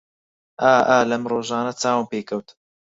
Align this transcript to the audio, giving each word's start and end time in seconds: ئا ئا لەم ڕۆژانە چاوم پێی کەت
ئا 0.63 0.73
ئا 0.89 0.97
لەم 1.09 1.23
ڕۆژانە 1.31 1.73
چاوم 1.81 2.05
پێی 2.11 2.23
کەت 2.29 2.47